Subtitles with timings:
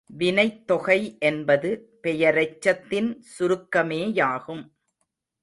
[0.05, 1.17] வினைத் தொகை
[1.19, 1.99] என்பது
[2.03, 4.63] பெயரெச்சத்தின் சுருக்கமேயாகும்.